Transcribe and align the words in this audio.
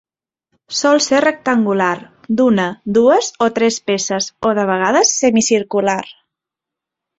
Sol 0.77 1.01
ser 1.07 1.19
rectangular 1.25 1.91
d'una, 2.39 2.65
dues 2.97 3.29
o 3.49 3.51
tres 3.61 3.79
peces, 3.91 4.33
o 4.51 4.57
de 4.61 4.67
vegades 4.73 5.15
semicircular. 5.23 6.01